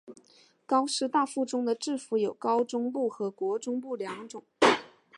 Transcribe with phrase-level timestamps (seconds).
[0.65, 4.43] 高师大附中的制服有高中部和国中部两种。